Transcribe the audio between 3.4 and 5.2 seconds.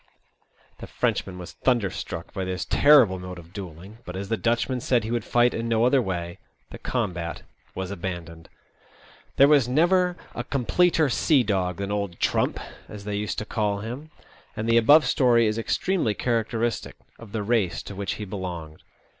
duelling, but, as the Dutchman said he